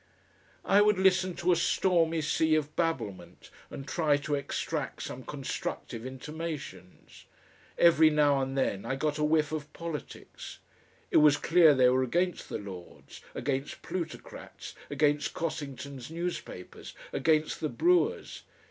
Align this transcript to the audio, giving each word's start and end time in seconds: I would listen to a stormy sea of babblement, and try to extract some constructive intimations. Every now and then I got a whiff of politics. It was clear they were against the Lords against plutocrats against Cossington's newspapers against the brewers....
I 0.65 0.81
would 0.81 0.97
listen 0.97 1.35
to 1.35 1.51
a 1.51 1.55
stormy 1.55 2.21
sea 2.23 2.55
of 2.55 2.75
babblement, 2.75 3.51
and 3.69 3.87
try 3.87 4.17
to 4.17 4.33
extract 4.33 5.03
some 5.03 5.21
constructive 5.23 6.07
intimations. 6.07 7.25
Every 7.77 8.09
now 8.09 8.41
and 8.41 8.57
then 8.57 8.83
I 8.83 8.95
got 8.95 9.19
a 9.19 9.23
whiff 9.23 9.51
of 9.51 9.71
politics. 9.73 10.57
It 11.11 11.17
was 11.17 11.37
clear 11.37 11.75
they 11.75 11.89
were 11.89 12.01
against 12.01 12.49
the 12.49 12.57
Lords 12.57 13.21
against 13.35 13.83
plutocrats 13.83 14.73
against 14.89 15.35
Cossington's 15.35 16.09
newspapers 16.09 16.95
against 17.13 17.59
the 17.59 17.69
brewers.... 17.69 18.41